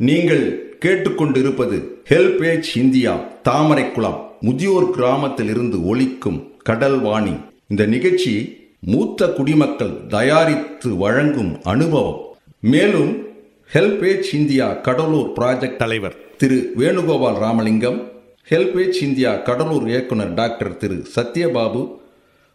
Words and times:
நீங்கள் 0.00 0.44
கேட்டுக்கொண்டிருப்பது 0.80 1.76
HelpAge 2.08 2.70
India 2.76 3.12
Thamaraikulam 3.44 4.16
முதியோர் 4.40 4.90
கிராமத்தில் 4.90 5.48
இருந்து 5.48 5.86
ஒலிக்கும் 5.86 6.40
கடல்வாணி 6.68 7.34
இந்த 7.68 7.86
நிகழ்ச்சி 7.86 8.32
மூத்த 8.80 9.28
குடிமக்கள் 9.28 9.94
தயாரித்து 10.08 10.96
வழங்கும் 10.96 11.62
அனுபவம். 11.62 12.20
மேலும் 12.60 13.12
ஹெல்பேஜ் 13.72 14.30
இந்தியா 14.32 14.72
கடலூர் 14.72 15.32
ப்ராஜெக்ட் 15.38 15.76
தலைவர் 15.76 16.16
திரு 16.36 16.72
வேணுகோபால் 16.78 17.40
ராமலிங்கம் 17.46 18.00
ஹெல்பேஜ் 18.50 19.02
இந்தியா 19.02 19.34
கடலூர் 19.34 19.88
இயக்குனர் 19.88 20.34
டாக்டர் 20.34 20.76
திரு 20.76 21.06
சத்யபாபு 21.16 21.82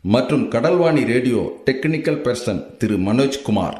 மற்றும் 0.01 0.49
Kadalvani 0.51 1.05
radio 1.05 1.61
technical 1.65 2.23
person 2.27 2.63
Thiru 2.77 2.97
Manojkumar. 2.97 3.79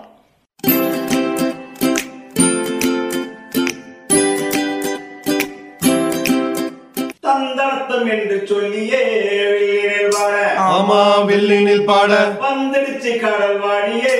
வில்லினில் 11.39 11.83
பாட. 11.83 12.11
வந்துடுச்சு 12.45 13.11
கடல் 13.19 13.59
வாடியே 13.59 14.15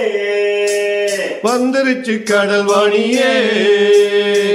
வந்துருச்சு 1.44 2.14
கடல் 2.24 2.66
வாணியே. 2.66 3.32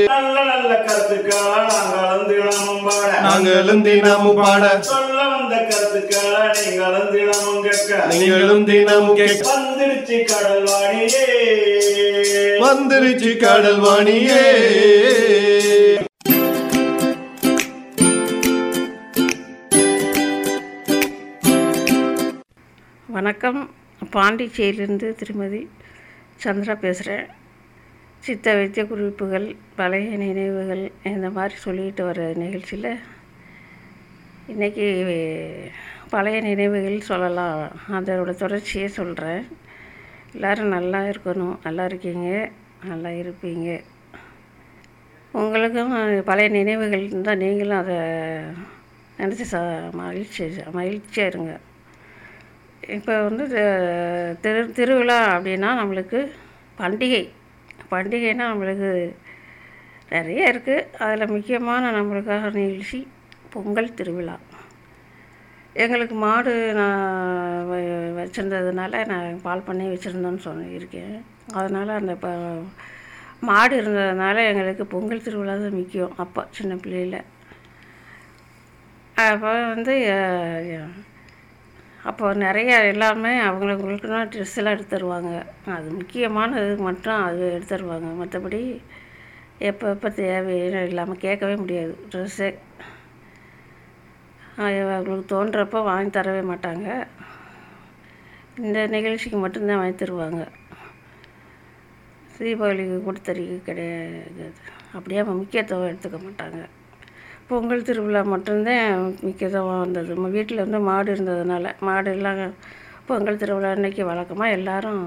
நல்ல 0.06 0.36
நல்ல 0.50 0.70
கருத்துக்களா 0.86 1.58
நாங்களும் 1.66 2.26
தினமும் 2.30 2.82
பாட. 2.86 3.10
நாங்களும் 3.26 3.82
தினமும் 3.82 4.36
பாட. 4.36 4.64
சொல்ல 4.90 5.18
வந்த 5.32 5.54
கருத்துக்களா 5.70 6.42
நீங்களும் 6.60 7.10
தினமும் 7.12 7.62
கேட்க. 7.62 8.00
நீங்களும் 8.12 8.64
தினமும் 8.64 9.16
கேட்க. 9.16 9.44
வந்துடுச்சு 9.52 10.18
கடல் 10.32 10.64
வாடியே 10.72 11.26
வந்துருச்சு 12.64 13.32
கடல் 13.36 13.80
வணக்கம். 23.14 23.58
பாண்டிச்சேரியிலிருந்து 24.12 25.08
திருமதி 25.18 25.58
சந்திரா 26.44 26.74
பேசுகிறேன் 26.84 27.26
சித்த 28.26 28.54
வைத்திய 28.58 28.86
குறிப்புகள் 28.86 29.46
பழைய 29.78 30.16
நினைவுகள் 30.22 30.82
இந்த 31.10 31.28
மாதிரி 31.36 31.54
சொல்லிட்டு 31.64 32.04
வர 32.04 32.32
நிகழ்ச்சியில் 32.42 32.88
இன்றைக்கி 34.52 34.86
பழைய 36.14 36.38
நினைவுகள் 36.40 36.96
சொல்லலாம். 37.10 37.60
அதோடய 37.98 38.34
தொடர்ச்சியே 38.44 38.88
சொல்கிறேன் 38.98 39.44
எல்லோரும் 40.32 40.74
நல்லா 40.76 41.02
இருக்கணும். 41.12 41.54
நல்லா 41.66 41.84
இருக்கீங்க. 41.84 42.50
நல்லா 42.92 43.12
இருப்பீங்க. 43.22 43.68
உங்களுக்கும் 45.42 45.94
பழைய 46.30 46.48
நினைவுகள் 46.58 47.06
இருந்தால் 47.10 47.42
நீங்களும் 47.44 47.82
அதை 47.84 48.00
நினச்சி 49.20 49.46
ச 49.52 49.62
மகிழ்ச்சி 50.02 50.50
மகிழ்ச்சியாக 50.78 51.32
இருங்க. 51.34 51.54
இப்போ 52.88 53.22
வந்து 53.22 53.48
திரு 54.40 54.72
திருவிழா 54.72 55.38
அப்படின்னா 55.38 55.74
நம்மளுக்கு 55.74 56.30
பண்டிகை. 56.78 57.28
பண்டிகைன்னா 57.90 58.46
நம்மளுக்கு 58.52 59.14
நிறைய 60.10 60.52
இருக்குது 60.52 60.96
அதில் 60.96 61.28
முக்கியமான 61.28 62.02
நம்மளுக்காக 62.02 62.52
நிகழ்ச்சி 62.52 63.08
பொங்கல் 63.50 63.94
திருவிழா. 63.94 64.38
எங்களுக்கு 65.74 66.14
மாடு 66.14 66.72
நான் 66.74 67.66
வ- 67.70 69.04
நான் 69.04 69.40
பால் 69.42 69.62
பண்ணி 69.62 69.86
வச்சுருந்தோன்னு 69.88 70.38
சொல்லியிருக்கேன். 70.44 71.22
அதனால் 71.52 71.88
அந்த 71.88 72.12
இப்போ 72.12 72.62
மாடு 73.40 73.82
இருந்ததுனால 73.82 74.46
எங்களுக்கு 74.48 74.86
பொங்கல் 74.86 75.22
திருவிழா 75.22 75.52
தான் 75.52 75.70
முக்கியம் 75.70 76.12
அப்போ 76.16 76.46
சின்ன 76.50 76.74
பிள்ளையில். 76.74 77.24
அப்போ 79.14 79.66
வந்து 79.66 80.00
அப்போ 82.08 82.34
நிறைய 82.34 82.70
எல்லாமே 82.92 83.32
அவங்களுக்குனா 83.40 84.18
ட்ரெஸ் 84.32 84.56
எல்லாம் 84.56 84.74
எடுத்து 84.76 84.94
தருவாங்க. 84.96 85.46
அது 85.76 85.90
முக்கியமானது 85.90 86.76
மட்டும் 86.88 87.22
அது 87.22 87.52
எடுத்து 87.52 87.76
தருவாங்க. 87.76 88.08
மற்றபடி 88.20 88.60
எப்போ 89.58 89.88
எப்போ 89.94 90.08
தேவையோ 90.10 90.82
இல்லாமல் 90.90 91.22
கேட்கவே 91.26 91.56
முடியாது. 91.56 91.94
ட்ரெஸ்ஸே 92.10 92.50
அவங்களுக்கு 94.56 95.26
தோன்றப்போ 95.34 95.78
வாங்கி 95.84 96.12
தரவே 96.18 96.42
மாட்டாங்க. 96.52 96.88
இந்த 98.56 98.86
நிகழ்ச்சிக்கு 98.86 99.38
மட்டும்தான் 99.38 99.80
வாங்கி 99.82 99.96
தருவாங்க. 100.04 100.42
தீபாவளிக்கு 102.36 102.96
கொடுத்தறிக்கை 103.06 103.58
கிடையாது. 103.62 104.46
அப்படியே 104.92 105.20
அவங்க 105.20 105.38
முக்கியத்துவம் 105.40 105.90
எடுத்துக்க 105.90 106.18
மாட்டாங்க. 106.24 106.62
பொங்கல் 107.48 107.86
திருவிழா 107.88 108.20
மட்டும்தான் 108.32 109.02
முக்கியத்துவம் 109.26 109.82
வந்தது. 109.84 110.08
நம்ம 110.16 110.28
வீட்டில் 110.36 110.62
வந்து 110.64 110.78
மாடு 110.88 111.08
இருந்ததுனால 111.14 111.72
மாடு 111.88 112.10
எல்லாம் 112.16 112.40
பொங்கல் 113.08 113.40
திருவிழா 113.42 113.70
அன்னைக்கு 113.76 114.02
வழக்கமாக 114.10 114.56
எல்லாரும் 114.58 115.02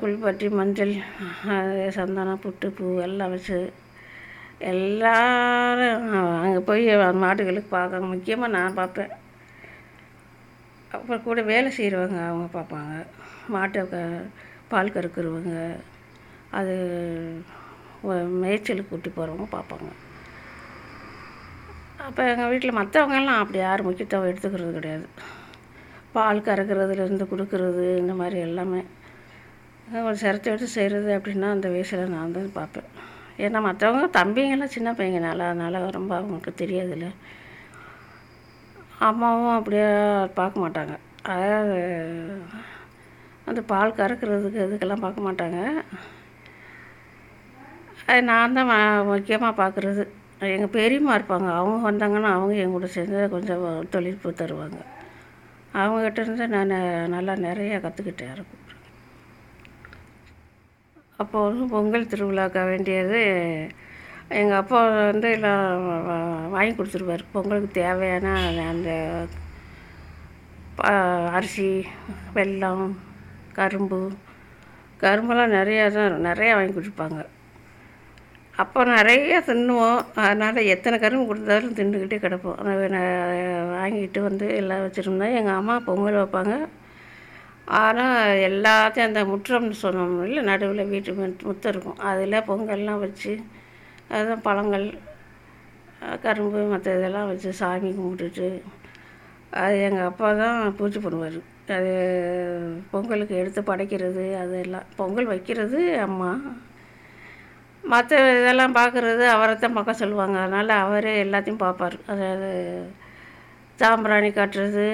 குளிப்பாட்டி 0.00 0.48
மஞ்சள் 0.58 0.92
சந்தனம் 1.96 2.42
புட்டு 2.44 2.66
பூ 2.76 2.86
எல்லாம் 3.06 3.32
வச்சு 3.34 3.58
எல்லாரும் 4.72 6.04
அங்கே 6.42 6.60
போய் 6.68 6.84
மாடுகளுக்கு 7.22 7.70
பார்க்க 7.76 8.10
முக்கியமாக 8.12 8.54
நான் 8.56 8.78
பார்ப்பேன். 8.80 9.12
அப்புறம் 10.96 11.26
கூட 11.26 11.40
வேலை 11.52 11.70
செய்கிறவங்க 11.78 12.20
அவங்க 12.28 12.46
பார்ப்பாங்க. 12.58 12.94
மாட்டை 13.54 13.82
பால் 14.72 14.94
கறக்குறவங்க 14.96 15.54
அது 16.58 16.74
மேய்ச்சலுக்கு 18.42 18.90
கூட்டி 18.92 19.10
போகிறவங்க 19.10 19.46
பார்ப்பாங்க. 19.56 19.90
அப்போ 22.06 22.22
எங்கள் 22.30 22.50
வீட்டில் 22.52 22.78
மற்றவங்கெல்லாம் 22.78 23.40
அப்படி 23.42 23.58
யாரும் 23.60 23.86
முக்கியத்துவம் 23.88 24.28
எடுத்துக்கிறது 24.30 24.72
கிடையாது. 24.78 25.06
பால் 26.16 26.46
கறக்கிறதுலேருந்து 26.48 27.26
கொடுக்கறது 27.30 27.84
இந்த 28.02 28.12
மாதிரி 28.20 28.38
எல்லாமே. 28.48 28.80
ஒரு 30.08 30.16
சிரத்தை 30.22 30.48
எடுத்து 30.52 30.68
செய்கிறது 30.76 31.10
அப்படின்னா 31.18 31.48
அந்த 31.54 31.68
வயசில் 31.74 32.12
நான் 32.16 32.34
தான் 32.36 32.56
பார்ப்பேன். 32.58 32.88
ஏன்னா 33.44 33.60
மற்றவங்க 33.68 34.08
தம்பிங்கெல்லாம் 34.18 34.74
சின்ன 34.76 34.90
பையங்கனால 34.98 35.46
அதனால் 35.50 35.94
ரொம்ப 35.98 36.12
அவங்களுக்கு 36.18 36.52
தெரியாதுல்ல. 36.62 37.08
அம்மாவும் 39.08 39.56
அப்படியே 39.58 39.88
பார்க்க 40.40 40.64
மாட்டாங்க. 40.64 40.94
அதாவது 41.34 41.78
அந்த 43.50 43.60
பால் 43.72 43.98
கறக்கிறதுக்கு 44.00 44.60
இதுக்கெல்லாம் 44.66 45.04
பார்க்க 45.06 45.28
மாட்டாங்க. 45.28 45.58
அது 48.10 48.22
நான் 48.32 48.56
தான் 48.58 48.70
முக்கியமாக 49.12 49.58
பார்க்குறது. 49.62 50.04
எங்கள் 50.54 50.74
பெரியம்மா 50.78 51.12
இருப்பாங்க. 51.18 51.48
அவங்க 51.60 51.78
வந்தாங்கன்னா 51.90 52.30
அவங்க 52.36 52.54
என் 52.62 52.74
கூட 52.76 52.86
சேர்ந்து 52.96 53.20
கொஞ்சம் 53.34 53.64
தொழில்ப்பு 53.94 54.30
தருவாங்க. 54.42 54.80
அவங்ககிட்ட 55.82 56.20
இருந்து 56.24 56.46
நான் 56.56 56.74
நல்லா 57.14 57.34
நிறையா 57.48 57.78
கற்றுக்கிட்டேன் 57.86 58.34
இருக்கும் 58.34 58.60
அப்போ 61.22 61.38
வந்து 61.46 61.64
பொங்கல் 61.72 62.10
திருவிழாக்க 62.12 62.60
வேண்டியது 62.70 63.20
எங்கள் 64.40 64.60
அப்பா 64.60 64.78
வந்து 65.10 65.28
எல்லாம் 65.36 65.84
வாங்கி 66.54 66.72
கொடுத்துருவார். 66.78 67.24
பொங்கலுக்கு 67.34 67.70
தேவையான 67.82 68.32
அந்த 68.72 68.90
அரிசி 71.38 71.68
வெல்லம் 72.36 72.84
கரும்பு 73.58 74.00
கரும்பெல்லாம் 75.02 75.56
நிறையா 75.58 75.84
தான் 75.96 76.14
நிறையா 76.28 76.52
வாங்கி 76.58 76.74
கொடுப்பாங்க. 76.76 77.20
அப்போ 78.56 78.84
நிறைய 78.84 79.42
தின்னுவோம். 79.46 80.04
அதனால் 80.14 80.56
எத்தனை 80.56 80.98
கரும்பு 80.98 81.26
கொடுத்தாலும் 81.26 81.74
தின்னுக்கிட்டே 81.74 82.18
கிடப்போம். 82.18 82.54
அதை 82.54 82.88
வாங்கிட்டு 83.74 84.20
வந்து 84.20 84.54
எல்லாம் 84.54 84.86
வச்சுருந்தேன் 84.86 85.34
எங்கள் 85.34 85.54
அம்மா 85.54 85.78
பொங்கல் 85.78 86.14
வைப்பாங்க. 86.14 86.66
ஆனால் 87.64 88.36
எல்லாத்தையும் 88.36 89.00
அந்த 89.00 89.24
முற்றம்னு 89.24 89.72
சொன்னோம் 89.82 90.24
இல்லை 90.24 90.42
நடுவில் 90.42 90.86
வீட்டு 90.86 91.12
முத்- 91.12 91.42
முத்தம் 91.42 91.72
இருக்கும். 91.72 91.98
அதில் 91.98 92.32
பொங்கல்லாம் 92.32 92.98
வச்சு 92.98 93.40
அதுதான் 94.08 94.42
பழங்கள் 94.42 94.94
கரும்பு 96.22 96.58
மற்ற 96.58 96.98
இதெல்லாம் 96.98 97.26
வச்சு 97.26 97.52
சாமி 97.52 97.90
கும்பிட்டுட்டு 97.90 98.60
அது 99.50 99.82
எங்கள் 99.82 100.04
அப்பா 100.04 100.32
தான் 100.32 100.76
பூஜை 100.76 101.02
பண்ணுவார். 101.02 101.40
அது 101.72 101.92
பொங்கலுக்கு 102.90 103.36
எடுத்து 103.36 103.60
படைக்கிறது 103.60 104.36
அதெல்லாம். 104.38 104.82
பொங்கல் 104.96 105.24
வைக்கிறது 105.24 105.98
அம்மா. 105.98 106.40
மற்ற 107.92 108.18
இதெல்லாம் 108.40 108.76
பார்க்குறது 108.78 109.24
அவரை 109.34 109.54
தான் 109.54 109.76
பார்க்க 109.76 110.02
சொல்லுவாங்க. 110.02 110.36
அதனால் 110.44 110.72
அவரே 110.84 111.12
எல்லாத்தையும் 111.24 111.62
பார்ப்பார். 111.64 111.96
அதாவது 112.12 112.48
சாம்பிராணி 113.78 114.30
காட்டுறது 114.38 114.86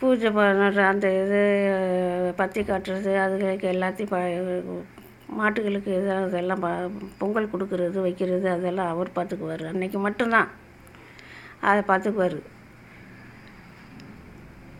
பூஜை 0.00 0.30
பண்ணுற 0.36 0.80
அந்த 0.92 1.06
இது 1.20 1.40
பத்தி 2.40 2.60
காட்டுறது 2.70 3.12
அதுகளுக்கு 3.24 3.66
எல்லாத்தையும் 3.74 4.12
ப 4.14 4.18
மாட்டுகளுக்கு 5.38 5.90
இதெல்லாம் 5.98 6.26
இதெல்லாம் 6.30 6.62
ப 6.64 6.68
பொங்கல் 7.20 7.52
கொடுக்கறது 7.52 7.98
வைக்கிறது 8.06 8.46
அதெல்லாம் 8.56 8.90
அவர் 8.94 9.16
பார்த்துக்குவார். 9.16 9.64
அன்றைக்கி 9.70 9.98
மட்டும்தான். 10.06 10.50
அதை 11.68 11.80
பார்த்துக்குவார். 11.90 12.38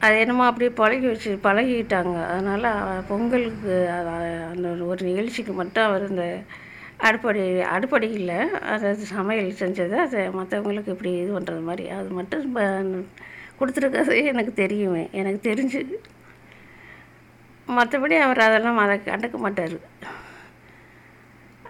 அது 0.06 0.18
என்னமோ 0.18 0.44
அப்படியே 0.44 0.70
பழகி 0.70 1.06
வச்சு 1.06 1.38
பழகிட்டாங்க. 1.42 2.26
அதனால் 2.26 3.02
பொங்கலுக்கு 3.08 3.72
அந்த 4.52 4.68
ஒரு 4.68 5.06
நிகழ்ச்சிக்கு 5.06 5.52
மட்டும் 5.52 5.84
அவர் 5.84 6.08
இந்த 6.08 6.24
அடுப்படி 7.70 8.10
இல்லை. 8.10 8.38
அதாவது 8.50 8.96
சமையல் 8.96 9.54
செஞ்சது. 9.60 9.96
அதை 9.96 10.28
மற்றவங்களுக்கு 10.28 10.88
இப்படி 10.88 11.12
இது 11.12 11.40
பண்ணுறது 11.40 11.62
மாதிரி. 11.62 11.88
அது 11.88 12.08
மட்டும் 12.08 12.52
ப- 12.52 13.04
கொடுத்துருக்கிறது 13.60 14.24
எனக்கு 14.24 14.52
தெரியுமே. 14.52 15.08
எனக்கு 15.12 15.40
தெரிஞ்சு 15.50 15.80
மற்றபடி 17.68 18.18
அவர் 18.18 18.40
அதெல்லாம் 18.40 18.76
அதை 18.76 19.00
கண்டுக்க 19.04 19.36
மாட்டார். 19.36 19.76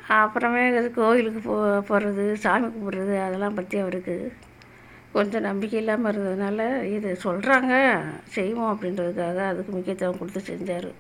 அப்புறமே 0.08 0.90
கோயிலுக்கு 0.90 1.40
போ 1.40 1.80
போகிறது 1.80 2.36
சாமி 2.36 2.66
கும்பிட்றது 2.66 3.14
அதெல்லாம் 3.20 3.54
பற்றி 3.54 3.78
அவருக்கு 3.78 4.14
கொஞ்சம் 5.16 5.42
நம்பிக்கை 5.42 5.78
இல்லாமல் 5.78 6.16
இருந்ததுனால 6.16 6.82
இது 6.82 7.18
சொல்கிறாங்க 7.24 7.98
செய்வோம் 8.24 8.78
அப்படின்றதுக்காக 8.78 9.46
அதுக்கு 9.46 9.72
முக்கியத்துவம் 9.72 10.18
கொடுத்து 10.18 10.42
செஞ்சார். 10.46 10.92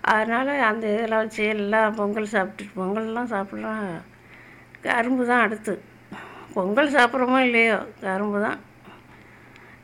அதனால் 0.00 0.48
அந்த 0.48 0.92
இதெல்லாம் 0.92 1.18
வச்சு 1.18 1.44
எல்லாம் 1.44 1.94
பொங்கல் 1.94 2.26
சாப்பிட்டு 2.26 2.82
பொங்கல்லாம் 2.82 3.30
சாப்பிட்லாம். 3.30 4.00
கரும்பு 4.80 5.26
தான் 5.26 5.40
அடுத்து. 5.40 5.82
பொங்கல் 6.54 6.92
சாப்பிட்றோமோ 6.92 7.38
இல்லையோ 7.38 7.86
கரும்பு 8.00 8.40
தான். 8.42 8.60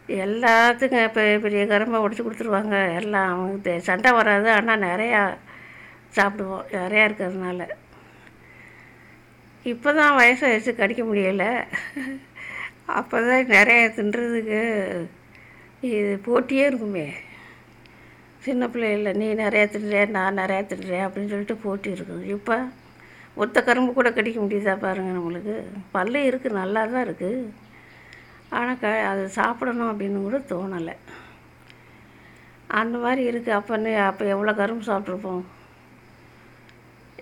எல்லாத்துக்கும் 0.09 1.13
பெரிய 1.13 1.39
பெரிய 1.39 1.67
கரும்பை 1.67 2.01
உடச்சி 2.01 2.25
கொடுத்துருவாங்க. 2.25 2.95
எல்லாம் 2.95 3.33
அவங்க 3.33 3.71
தெ- 3.71 3.79
சண்டை 3.79 4.13
வராது. 4.13 4.51
ஆனால் 4.51 4.81
நிறையா 4.81 5.37
சாப்பிடுவோம். 6.15 6.65
நிறையா 6.73 7.05
இருக்கிறதுனால. 7.09 7.69
இப்போ 9.63 9.93
தான் 9.93 10.19
வயசாகிடுச்சு 10.19 10.77
கடிக்க 10.77 11.03
முடியலை. 11.03 11.65
அப்போ 12.87 13.17
தான் 13.29 13.53
நிறைய 13.57 13.83
தின்றதுக்கு 13.97 14.61
இது 15.91 16.13
போட்டியே 16.27 16.65
இருக்குமே. 16.71 17.07
சின்ன 18.45 18.65
பிள்ளைகள 18.73 19.13
நீ 19.21 19.29
நிறையா 19.45 19.67
தின்றேன் 19.75 20.15
நான் 20.17 20.39
நிறையா 20.41 20.63
தின்றேன் 20.73 21.07
அப்படின்னு 21.07 21.33
சொல்லிட்டு 21.33 21.57
போட்டி 21.65 21.89
இருக்கும் 21.97 22.25
இப்போ 22.35 22.57
ஒத்த 23.43 23.63
கரும்பு 23.63 23.91
கூட 23.93 24.11
கடிக்க 24.11 24.39
முடியுதா 24.41 24.75
பாருங்கள் 24.85 25.17
நம்மளுக்கு. 25.19 25.57
பல்லு 25.95 26.21
இருக்குது 26.31 26.59
நல்லா 26.61 26.83
தான் 26.93 27.07
இருக்குது 27.07 27.51
ஆனால் 28.57 28.81
க 28.83 28.87
அது 29.11 29.23
சாப்பிடணும் 29.39 29.91
அப்படின்னு 29.93 30.19
கூட 30.27 30.39
தோணலை. 30.53 30.95
அந்த 32.81 32.97
மாதிரி 33.05 33.23
இருக்குது 33.31 33.57
அப்போ 33.59 33.75
அப்போ 34.11 34.25
எவ்வளோ 34.35 34.55
கரும்பு 34.61 34.91
சாப்பிட்ருப்போம் 34.91 35.45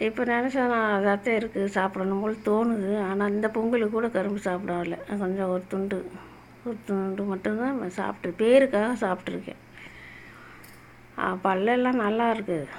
இப்போ 0.07 0.23
நினச்சா 0.31 0.63
நான் 0.75 1.05
இருக்குது 1.41 1.75
சாப்பிடணும் 1.77 2.23
போல் 2.23 2.45
தோணுது. 2.49 2.93
ஆனால் 3.09 3.35
இந்த 3.35 3.49
பொங்கலுக்கு 3.57 3.97
கூட 3.97 4.09
கரும்பு 4.17 4.41
சாப்பிடவில்ல. 4.47 4.97
கொஞ்சம் 5.23 5.53
ஒரு 5.55 5.65
துண்டு 5.73 5.99
ஒரு 6.69 6.79
துண்டு 6.89 7.23
மட்டும்தான் 7.31 7.79
சாப்பிட்டு 8.01 8.31
பேருக்காக 8.43 8.93
சாப்பிட்ருக்கேன் 9.05 9.63
பல்லெல்லாம் 11.47 12.03
நல்லா 12.05 12.27
இருக்குது 12.35 12.71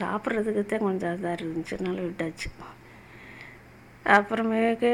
சாப்பிட்றதுக்கு 0.00 0.62
தான் 0.72 0.84
கொஞ்சம் 0.86 1.14
இதாக 1.16 1.36
இருந்துச்சு 1.38 1.76
நல்ல 1.86 1.98
விட்டாச்சு. 2.06 2.48
அப்புறமேக்கு 4.16 4.90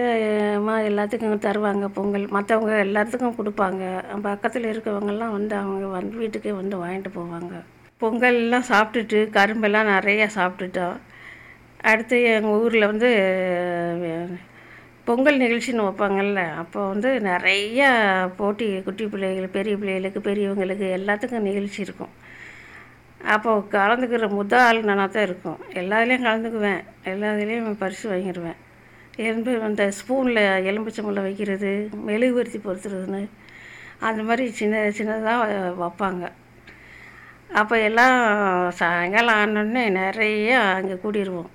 அம்மா 0.59 0.75
எல்லாத்துக்கும் 0.91 1.45
தருவாங்க 1.47 1.87
பொங்கல். 1.97 2.27
மற்றவங்க 2.37 2.75
எல்லாத்துக்கும் 2.87 3.39
கொடுப்பாங்க. 3.39 3.83
பக்கத்தில் 4.29 4.71
இருக்கவங்கெல்லாம் 4.73 5.37
வந்து 5.39 5.55
அவங்க 5.63 5.87
வந்து 5.99 6.15
வீட்டுக்கே 6.23 6.53
வந்து 6.61 6.77
வாங்கிட்டு 6.83 7.13
போவாங்க. 7.19 7.55
பொங்கல்லாம் 8.03 8.69
சாப்பிட்டுட்டு 8.73 9.19
கரும்பெல்லாம் 9.39 9.93
நிறையா 9.95 10.29
சாப்பிட்டுட்டோம். 10.39 10.97
அடுத்து 11.91 12.17
எங்கள் 12.33 12.57
ஊரில் 12.63 12.91
வந்து 12.91 13.09
பொங்கல் 15.07 15.41
நிகழ்ச்சின்னு 15.43 15.87
வைப்பாங்கல்ல 15.87 16.41
அப்போ 16.63 16.81
வந்து 16.89 17.11
நிறையா 17.29 17.89
போட்டி 18.41 18.67
குட்டி 18.87 19.05
பிள்ளைகள் 19.13 19.55
பெரிய 19.57 19.75
பிள்ளைகளுக்கு 19.81 20.21
பெரியவங்களுக்கு 20.29 20.87
எல்லாத்துக்கும் 20.99 21.49
நிகழ்ச்சி 21.49 21.81
இருக்கும். 21.87 22.13
அப்போ 23.35 23.51
கலந்துக்கிற 23.75 24.29
முத 24.37 24.55
ஆள் 24.67 24.81
நானாக 24.91 25.09
தான் 25.15 25.27
இருக்கும். 25.29 25.59
எல்லாத்துலேயும் 25.81 26.27
கலந்துக்குவேன். 26.29 26.83
எல்லாத்துலேயும் 27.13 27.81
பரிசு 27.83 28.05
வாங்கிடுவேன் 28.13 28.61
எலும்பு 29.25 29.53
அந்த 29.69 29.85
ஸ்பூனில் 29.99 30.43
எலும்புச்சம்பளம் 30.71 31.27
வைக்கிறது 31.29 31.73
மெழுகுவர்த்தி 32.09 32.59
பொறுத்துறதுன்னு 32.67 33.23
அந்த 34.09 34.21
மாதிரி 34.29 34.45
சின்ன 34.61 34.85
சின்னதாக 34.99 35.59
வைப்பாங்க. 35.83 36.25
அப்போ 37.61 37.75
எல்லாம் 37.89 38.17
சாயங்காலம் 38.81 39.41
ஆனோடனே 39.43 39.85
நிறைய 40.01 40.53
அங்கே 40.77 40.97
கூடிடுவோம் 41.05 41.51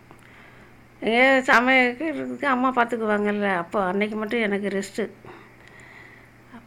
ஏ 1.05 1.23
சமைக்கிறதுக்கு 1.49 2.45
அம்மா 2.53 2.69
பார்த்துக்குவாங்கல்ல. 2.77 3.49
அப்போ 3.63 3.79
அன்னைக்கு 3.89 4.15
மட்டும் 4.21 4.45
எனக்கு 4.47 4.67
ரெஸ்ட்டு 4.77 5.03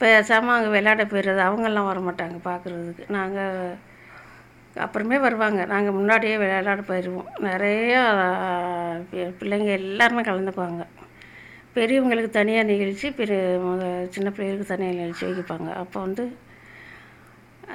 பேசாமல் 0.02 0.56
அங்கே 0.56 0.70
விளையாட 0.74 1.04
போயிடுறது 1.04 1.40
அவங்கெல்லாம் 1.46 1.88
வர 1.88 1.98
மாட்டாங்க 2.08 2.36
பார்க்குறதுக்கு. 2.48 3.04
நாங்கள் 3.16 3.76
அப்புறமே 4.84 5.16
வருவாங்க. 5.24 5.60
நாங்கள் 5.72 5.96
முன்னாடியே 5.98 6.36
விளையாட 6.42 6.82
போயிடுவோம். 6.90 7.28
நிறையா 7.48 8.02
பிள்ளைங்க 9.40 9.70
எல்லாருமே 9.80 10.22
கலந்துக்குவாங்க. 10.28 10.84
பெரியவங்களுக்கு 11.74 12.30
தனியாக 12.38 12.68
நிகழ்ச்சி 12.70 13.08
பெரிய 13.18 13.40
சின்ன 14.14 14.28
பிள்ளைகளுக்கு 14.30 14.72
தனியாக 14.72 14.98
நிகழ்ச்சி 15.00 15.24
வைப்பாங்க. 15.26 15.70
அப்போ 15.82 15.98
வந்து 16.06 16.24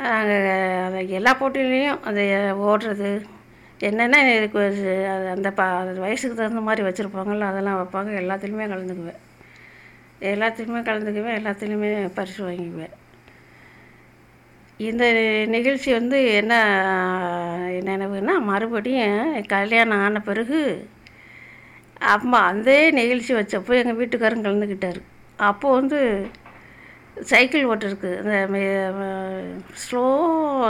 நாங்கள் 0.07 0.47
அதை 0.87 1.01
எல்லா 1.19 1.31
போட்டியிலையும் 1.41 2.01
அந்த 2.09 2.21
ஓடுறது 2.69 3.11
என்னென்ன 3.79 4.19
எனக்கு 4.35 4.59
அது 5.13 5.27
அந்த 5.29 5.51
ப 5.51 5.63
வயசுக்கு 6.03 6.35
தகுந்த 6.37 6.61
மாதிரி 6.61 6.81
வச்சுருப்பாங்களோ 6.87 7.45
அதெல்லாம் 7.51 7.79
வைப்பாங்க. 7.81 8.11
எல்லாத்துலேயுமே 8.21 8.67
கலந்துக்குவேன். 8.73 9.21
எல்லாத்துலேயுமே 10.33 10.81
கலந்துக்குவேன் 10.89 11.37
எல்லாத்துலேயுமே 11.39 11.89
பரிசு 12.13 12.39
வாங்கிக்குவேன். 12.47 12.93
இந்த 14.77 15.03
நிகழ்ச்சி 15.47 15.91
வந்து 15.93 16.17
என்ன 16.33 16.53
நினைவுன்னா 17.89 18.33
மறுபடியும் 18.51 19.45
கல்யாணம் 19.47 20.01
ஆன 20.05 20.21
பிறகு 20.21 20.59
அம்மா 22.13 22.39
அந்த 22.45 22.91
நிகழ்ச்சி 22.91 23.33
வச்சப்போ 23.33 23.73
எங்கள் 23.81 23.99
வீட்டுக்காரரும் 23.99 24.47
கலந்துக்கிட்டார். 24.47 24.99
அப்போது 25.49 25.75
வந்து 25.79 25.99
சைக்கிள் 27.31 27.69
ஓட்டிருக்கு. 27.71 28.11
இந்த 28.23 28.37
ஸ்லோ 29.83 30.05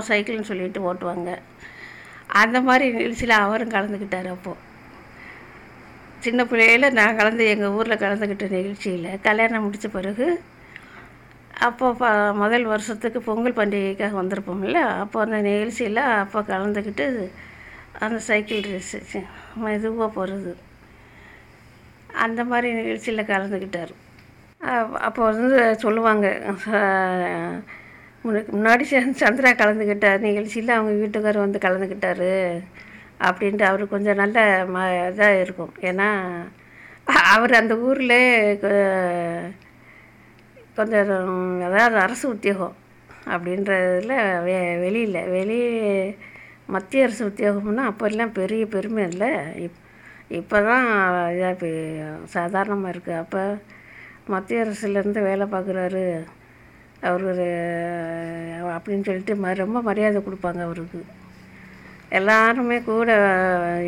சைக்கிள்னு 0.10 0.50
சொல்லிட்டு 0.52 0.94
ஓட்டுவாங்க. 0.94 1.32
அந்த 2.42 2.58
மாதிரி 2.62 2.86
நிகழ்ச்சியில் 2.98 3.36
அவரும் 3.38 3.74
கலந்துக்கிட்டார் 3.76 4.30
அப்போது 4.34 4.62
சின்ன 6.26 6.42
பிள்ளையில் 6.50 6.96
நான் 6.98 7.18
கலந்து 7.18 7.44
எங்கள் 7.54 7.74
ஊரில் 7.78 8.02
கலந்துக்கிட்ட 8.04 8.46
நிகழ்ச்சியில் 8.56 9.10
கல்யாணம் 9.28 9.66
முடித்த 9.66 9.88
பிறகு 9.90 10.28
அப்போ 11.68 11.88
ப 12.00 12.06
முதல் 12.42 12.66
வருஷத்துக்கு 12.66 13.20
பொங்கல் 13.22 13.58
பண்டிகைக்காக 13.60 14.16
வந்திருப்போம்ல 14.20 14.80
அப்போ 15.04 15.18
அந்த 15.26 15.38
நிகழ்ச்சியில் 15.50 16.02
அப்போ 16.24 16.40
கலந்துக்கிட்டு 16.52 17.06
அந்த 18.06 18.18
சைக்கிள் 18.30 18.66
ரேஸு 18.72 19.00
மெதுவாக 19.64 20.10
போகிறது 20.18 20.54
அந்த 22.26 22.42
மாதிரி 22.52 22.70
நிகழ்ச்சியில் 22.80 23.30
கலந்துக்கிட்டார். 23.32 23.94
அப்போ 25.08 25.22
வந்து 25.32 25.48
சொல்லுவாங்க 25.84 26.28
முன்னாடி 28.26 28.84
சந்திரா 29.22 29.52
கலந்துக்கிட்டார் 29.62 30.26
நிகழ்ச்சியில் 30.28 30.76
அவங்க 30.78 30.94
வீட்டுக்காரர் 31.02 31.46
வந்து 31.46 31.60
கலந்துக்கிட்டாரு 31.66 32.32
அப்படின்ட்டு 33.28 33.66
அவர் 33.70 33.84
கொஞ்சம் 33.94 34.20
நல்ல 34.22 34.38
ம 34.76 34.78
இதாக 35.10 35.42
இருக்கும். 35.44 35.74
ஏன்னா 35.90 36.08
அவர் 37.34 37.54
அந்த 37.60 37.74
ஊரில் 37.88 38.18
கொஞ்சம் 40.78 41.12
அதாவது 41.68 41.98
அரசு 42.06 42.26
உத்தியோகம் 42.36 42.76
அப்படின்றதுல 43.34 44.16
வெ 44.48 44.56
வெளியில் 44.84 45.20
வெளி 45.36 45.60
மத்திய 46.76 47.06
அரசு 47.08 47.24
உத்தியோகம்னா 47.30 47.84
அப்போல்லாம் 47.92 48.38
பெரிய 48.40 48.64
பெருமை 48.76 49.04
இல்லை. 49.12 49.32
இப் 49.66 49.80
இப்போ 50.40 50.58
தான் 50.70 50.88
இதாக 51.36 51.66
சாதாரணமாக 52.36 52.94
இருக்குது 52.94 53.22
அப்போ 53.24 53.42
மத்திய 54.34 54.64
அரசுலேருந்து 54.66 55.22
வேலை 55.30 55.46
பார்க்குறாரு 55.54 56.04
அவர் 57.10 57.30
அப்படின்னு 58.76 59.08
சொல்லிட்டு 59.08 59.36
ம 59.44 59.54
ரொம்ப 59.64 59.78
மரியாதை 59.88 60.20
கொடுப்பாங்க 60.28 60.62
அவருக்கு. 60.68 61.02
எல்லாருமே 62.20 62.78
கூட 62.90 63.10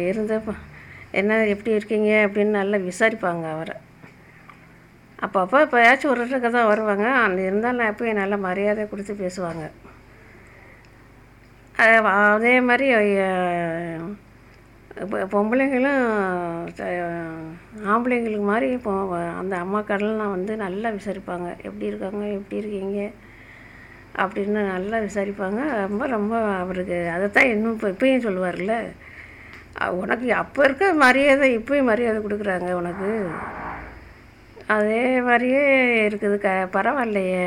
இருந்து 0.09 0.37
என்ன 1.19 1.37
எப்படி 1.53 1.75
இருக்கீங்க? 1.77 2.09
அப்படின்னு 2.27 2.57
நல்லா 2.59 2.77
விசாரிப்பாங்க 2.87 3.45
அவரை. 3.55 3.75
அப்பப்போ 5.25 5.57
எப்போயாச்சும் 5.65 6.11
ஒரு 6.13 6.21
இடத்துக்கு 6.21 6.49
தான் 6.55 6.71
வருவாங்க. 6.71 7.05
அந்த 7.25 7.39
இருந்தாலும் 7.47 7.89
எப்பயும் 7.91 8.19
நல்ல 8.21 8.37
மரியாதை 8.47 8.83
கொடுத்து 8.89 9.13
பேசுவாங்க. 9.23 9.63
அதே 12.35 12.53
மாதிரி 12.69 12.87
இப்போ 15.03 15.17
பொம்பளைங்களும் 15.33 16.03
ஆம்பளைங்களுக்கு 17.93 18.45
மாதிரி 18.51 18.67
இப்போ 18.77 18.93
அந்த 19.39 19.53
அம்மாக்கடலாம் 19.63 20.35
வந்து 20.35 20.53
நல்லா 20.65 20.89
விசாரிப்பாங்க. 20.97 21.47
எப்படி 21.67 21.89
இருக்காங்க 21.91 22.23
எப்படி 22.37 22.61
இருக்கீங்க 22.61 22.99
அப்படின்னு 24.23 24.61
நல்லா 24.75 24.97
விசாரிப்பாங்க. 25.07 25.59
ரொம்ப 25.83 26.03
ரொம்ப 26.15 26.33
அவருக்கு 26.61 26.97
அதைத்தான் 27.15 27.51
இன்னும் 27.53 27.75
இப்போ 27.75 27.89
இப்பயும் 27.95 28.25
சொல்லுவார்ல 28.27 28.75
உனக்கு 30.01 30.27
அப்போ 30.41 30.61
இருக்க 30.67 30.85
மரியாதை 31.05 31.47
இப்பயும் 31.57 31.89
மரியாதை 31.91 32.19
கொடுக்குறாங்க 32.21 32.69
உனக்கு. 32.81 33.09
அதே 34.75 35.03
மாதிரியே 35.27 35.65
இருக்குது. 36.07 36.37
க 36.45 36.49
பரவாயில்லையே. 36.77 37.43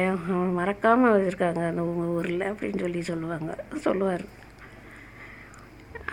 மறக்காமல் 0.58 1.24
இருக்காங்க 1.30 1.62
அந்த 1.70 1.82
உங்கள் 1.88 2.12
ஊரில் 2.18 2.44
அப்படின்னு 2.50 2.82
சொல்லி 2.84 3.02
சொல்லுவாங்க. 3.10 3.50
சொல்லுவார். 3.86 4.24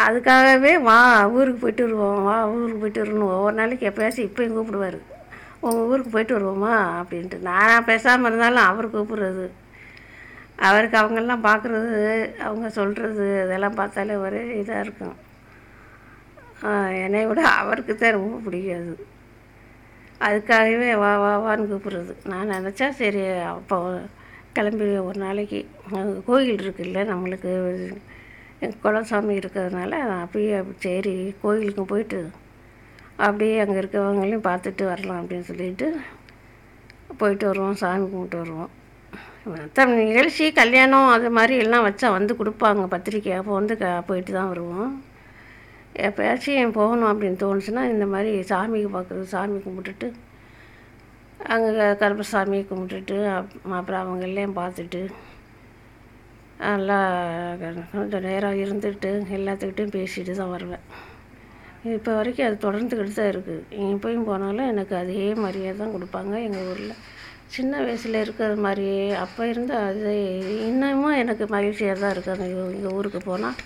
அதுக்காகவே 0.06 0.72
வா 0.88 0.98
ஊருக்கு 1.36 1.62
போயிட்டு 1.62 1.84
வருவோம் 1.86 2.24
வா 2.27 2.36
ஊருக்கு 2.54 2.80
போயிட்டு 2.82 3.04
வரணும் 3.04 3.32
ஒவ்வொரு 3.36 3.56
நாளைக்கு 3.60 3.88
எப்போயாச்சும் 3.89 4.27
இப்போயும் 4.27 4.58
கூப்பிடுவார். 4.58 4.98
உங்கள் 5.66 5.88
ஊருக்கு 5.92 6.12
போயிட்டு 6.16 6.36
வருவோமா? 6.38 6.74
அப்படின்ட்டு. 7.00 7.38
நான் 7.50 7.88
பேசாமல் 7.92 8.30
இருந்தாலும் 8.30 8.68
அவர் 8.70 8.94
கூப்பிடுறது. 8.96 9.46
அவருக்கு 10.68 10.98
அவங்கெல்லாம் 11.01 11.46
பார்க்குறது 11.50 12.04
அவங்க 12.48 12.68
சொல்கிறது 12.77 13.25
இதெல்லாம் 13.46 13.80
பார்த்தாலே 13.80 14.16
ஒரே 14.25 14.42
இதாக 14.62 14.84
இருக்கும். 14.86 15.16
என்னை 17.06 17.22
விட 17.30 17.42
அவருக்கு 17.62 17.94
தான் 17.96 18.16
ரொம்ப 18.18 18.38
பிடிக்காது. 18.46 18.94
அதுக்காகவே 20.27 20.89
வா 21.04 21.12
வா 21.24 21.34
வான்னு 21.46 21.68
கூப்பிடுறது. 21.72 22.13
நான் 22.32 22.54
நினச்சா 22.56 22.88
சரி 23.01 23.24
அப்போ 23.56 23.77
கிளம்பி 24.58 24.86
ஒரு 25.10 25.20
நாளைக்கு. 25.25 25.60
கோயில் 26.30 26.63
இருக்குல்ல 26.66 27.01
நம்மளுக்கு 27.13 27.51
குலசாமி 28.62 29.34
இருக்கிறதுனால 29.38 29.92
அப்படியே 29.92 30.62
சரி 30.80 31.36
கோயிலுக்கு 31.42 31.86
போயிட்டு 31.86 32.30
அப்படியே 33.16 33.60
அங்கே 33.60 33.80
இருக்கிறவங்களையும் 33.80 34.48
பார்த்துட்டு 34.48 34.84
வரலாம் 34.86 35.26
அப்படின்னு 35.26 35.40
சொல்லிட்டு 35.40 35.96
போயிட்டு 37.18 37.46
வருவோம் 37.46 37.76
சாமி 37.76 38.10
கும்பிட்டு 38.10 38.38
வருவோம். 38.38 38.70
மற்ற 39.46 39.86
நிகழ்ச்சி 39.86 40.52
கல்யாணம் 40.52 41.08
அது 41.08 41.32
மாதிரி 41.32 41.58
எல்லாம் 41.58 41.86
வச்சா 41.86 42.12
வந்து 42.12 42.34
கொடுப்பாங்க 42.34 42.88
பத்திரிக்கை. 42.88 43.32
அப்போ 43.32 43.54
வந்து 43.54 43.78
க 43.78 44.04
போயிட்டு 44.08 44.34
தான் 44.34 44.48
வருவோம். 44.48 45.04
எப்போயாச்சும் 45.96 46.72
போகணும் 46.72 47.22
அப்படின்னு 47.22 47.36
தோணுச்சுன்னா 47.36 47.90
இந்த 47.90 48.06
மாதிரி 48.06 48.40
சாமிக்கு 48.40 48.90
பார்க்குறது 48.96 49.22
சாமி 49.22 49.58
கும்பிட்டுட்டு 49.58 50.12
அங்கே 51.44 51.72
கருப்பசாமியை 51.72 52.66
கும்பிட்டுட்டு 52.66 53.28
அப்- 53.28 53.72
அப்புறம் 53.72 54.02
அவங்க 54.02 54.28
எல்லாம் 54.28 54.56
பார்த்துட்டு 54.56 55.10
நல்லா 56.66 56.98
கொஞ்சம் 57.92 58.26
நேரம் 58.28 58.62
இருந்துட்டு 58.64 59.10
எல்லாத்துக்கிட்டையும் 59.38 59.96
பேசிட்டு 59.98 60.34
தான் 60.40 60.54
வருவேன். 60.56 60.86
இப்போ 61.98 62.12
வரைக்கும் 62.18 62.48
அது 62.48 62.58
தொடர்ந்துக்கிட்டு 62.66 63.14
தான் 63.20 63.32
இருக்குது 63.34 63.66
இப்போயும் 63.92 64.28
போனாலும் 64.30 64.70
எனக்கு 64.74 64.96
அதே 65.02 65.28
மாதிரியே 65.44 65.72
தான் 65.82 65.94
கொடுப்பாங்க 65.96 66.34
எங்கள் 66.48 66.68
ஊரில். 66.72 66.96
சின்ன 67.56 67.74
வயசில் 67.86 68.24
இருக்கிற 68.24 68.56
மாதிரியே 68.66 69.04
அப்போ 69.24 69.42
இருந்த 69.52 69.74
அது 69.90 70.14
இன்னமும் 70.70 71.20
எனக்கு 71.22 71.46
மகிழ்ச்சியாக 71.56 72.02
தான் 72.02 72.14
இருக்குது 72.16 72.36
அந்த 72.36 72.48
எங்கள் 72.78 72.96
ஊருக்கு 72.98 73.22
போனால் 73.30 73.62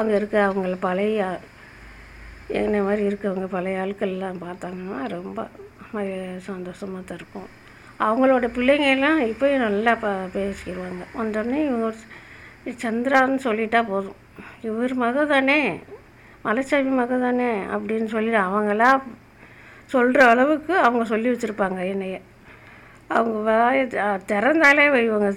அங்கே 0.00 0.14
இருக்க 0.20 0.36
அவங்கள 0.48 0.74
பழைய 0.88 1.30
என்னை 2.60 2.80
மாதிரி 2.88 3.02
இருக்கவங்க 3.10 3.48
பழைய 3.56 3.82
ஆட்கள்லாம் 3.84 4.44
பார்த்தாங்கன்னா 4.46 5.00
ரொம்ப 5.16 5.40
சந்தோஷமாக 6.50 7.02
தான் 7.08 7.18
இருக்கும். 7.20 7.48
அவங்களோட 8.06 8.46
பிள்ளைங்கெல்லாம் 8.56 9.18
இப்போயும் 9.30 9.64
நல்லா 9.66 9.92
ப 10.02 10.08
பேசிடுவாங்க. 10.36 11.02
வந்தோடனே 11.20 11.58
இவங்க 11.68 11.88
சந்திரான்னு 12.84 13.40
சொல்லிட்டா 13.48 13.80
போதும். 13.92 14.18
இவர் 14.68 14.94
மக 15.02 15.24
தானே 15.34 15.58
மலைச்சாமி 16.44 16.92
மக 17.00 17.18
தானே 17.26 17.50
அப்படின்னு 17.74 18.08
சொல்லி 18.14 18.30
அவங்களா 18.48 18.90
சொல்கிற 19.94 20.20
அளவுக்கு 20.32 20.74
அவங்க 20.86 21.04
சொல்லி 21.12 21.28
வச்சுருப்பாங்க 21.30 21.80
என்னைய. 21.92 22.18
அவங்க 23.18 23.38
வாய 23.46 23.78
திறந்தாலே 24.30 24.84
இவங்க 25.06 25.28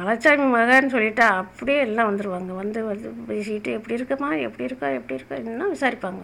மலைச்சாமி 0.00 0.46
மகான்னு 0.56 0.94
சொல்லிட்டா 0.96 1.26
அப்படியே 1.42 1.78
எல்லாம் 1.86 2.10
வந்துடுவாங்க 2.10 2.52
வந்து 2.62 2.82
வந்து 2.90 3.08
பேசிட்டு 3.30 3.76
எப்படி 3.78 3.96
இருக்கம்மா 3.98 4.30
எப்படி 4.46 4.68
இருக்கா 4.70 4.88
எப்படி 4.98 5.18
இருக்கா 5.18 5.36
இன்னும் 5.44 5.74
விசாரிப்பாங்க. 5.74 6.22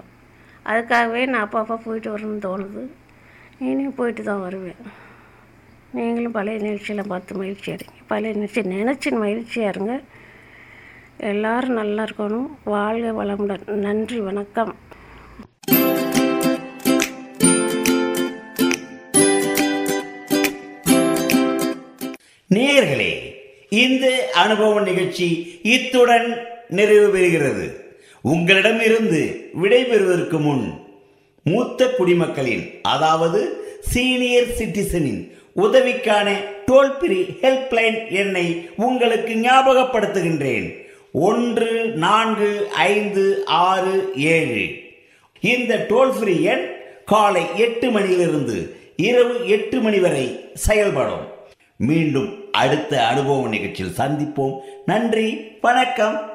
அதுக்காகவே 0.70 1.22
நான் 1.32 1.46
அப்பா 1.46 1.60
அப்பா 1.60 1.76
போயிட்டு 1.86 2.14
வரணும்னு 2.14 2.44
தோணுது. 2.48 2.84
இனியும் 3.70 3.98
போயிட்டு 3.98 4.22
தான் 4.22 4.44
வருவேன். 4.46 4.80
நீங்களும் 5.94 6.32
பழைய 6.32 6.58
நிகழ்ச்சியெல்லாம் 6.58 7.08
பார்த்து 7.08 7.34
மகிழ்ச்சி 7.34 7.72
அடைங்க. 7.72 7.94
பழைய 8.06 8.36
நிகழ்ச்சி 8.36 8.60
நினச்சி 8.60 9.18
மகிழ்ச்சியாக 9.18 9.72
இருங்க. 9.74 10.00
எல்லாரும் 11.18 11.72
நல்லா 11.72 12.04
இருக்கணும். 12.04 12.46
வாழ்க 12.64 13.24
வளமுடன். 13.24 13.70
நன்றி 13.70 14.20
வணக்கம். 14.20 14.76
நேர்களே 22.54 23.12
இந்த 23.68 24.30
அனுபவ 24.34 24.80
நிகழ்ச்சி 24.80 25.60
இத்துடன் 25.62 26.36
நிறைவு 26.68 27.18
பெறுகிறது. 27.18 27.66
உங்களிடமிருந்து 28.22 29.50
விடைபெறுவதற்கு 29.62 30.40
முன் 30.40 30.64
மூத்த 31.44 31.88
குடிமக்களின் 31.98 32.64
அதாவது 32.82 33.40
சீனியர் 33.80 34.54
சிட்டிசனின் 34.58 35.22
உதவிக்கான 35.56 36.32
டோல் 36.66 36.98
ஃப்ரீ 36.98 37.22
ஹெல்ப்லைன் 37.22 38.10
எண்ணை 38.10 38.68
உங்களுக்கு 38.76 39.34
ஞாபகப்படுத்துகின்றேன். 39.34 40.86
ஒன்று 41.12 41.86
நான்கு 41.86 42.68
ஐந்து 42.74 43.44
ஆறு 43.46 44.10
ஏழு. 44.16 44.68
இந்த 45.40 45.86
டோல் 45.88 46.18
ஃப்ரீ 46.18 46.42
எண் 46.42 46.74
காலை 47.04 47.42
எட்டு 47.56 47.90
மணியிலிருந்து 47.90 48.76
இரவு 48.96 49.48
எட்டு 49.48 49.80
மணி 49.80 49.98
வரை 49.98 50.44
செயல்படும். 50.54 51.32
மீண்டும் 51.76 52.44
அடுத்த 52.52 53.06
அனுபவ 53.06 53.48
நிகழ்ச்சியில் 53.48 53.96
சந்திப்போம். 53.98 54.58
நன்றி 54.84 55.52
வணக்கம். 55.60 56.33